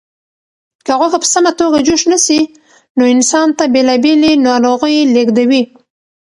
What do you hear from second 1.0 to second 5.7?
په سمه توګه جوش نشي نو انسان ته بېلابېلې ناروغۍ لېږدوي.